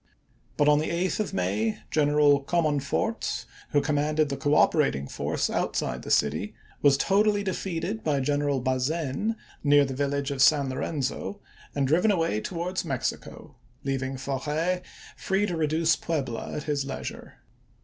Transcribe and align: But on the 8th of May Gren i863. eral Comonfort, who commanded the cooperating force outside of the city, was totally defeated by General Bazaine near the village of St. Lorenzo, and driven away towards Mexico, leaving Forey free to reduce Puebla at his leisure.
But 0.57 0.67
on 0.67 0.79
the 0.79 0.89
8th 0.89 1.19
of 1.19 1.31
May 1.31 1.77
Gren 1.91 2.07
i863. 2.07 2.15
eral 2.15 2.47
Comonfort, 2.47 3.45
who 3.69 3.81
commanded 3.81 4.29
the 4.29 4.35
cooperating 4.35 5.05
force 5.07 5.47
outside 5.47 5.97
of 5.97 6.01
the 6.01 6.09
city, 6.09 6.55
was 6.81 6.97
totally 6.97 7.43
defeated 7.43 8.03
by 8.03 8.19
General 8.19 8.59
Bazaine 8.61 9.35
near 9.63 9.85
the 9.85 9.93
village 9.93 10.31
of 10.31 10.41
St. 10.41 10.69
Lorenzo, 10.69 11.39
and 11.75 11.85
driven 11.87 12.09
away 12.09 12.41
towards 12.41 12.83
Mexico, 12.83 13.57
leaving 13.83 14.17
Forey 14.17 14.81
free 15.15 15.45
to 15.45 15.55
reduce 15.55 15.95
Puebla 15.95 16.53
at 16.53 16.63
his 16.63 16.83
leisure. 16.83 17.35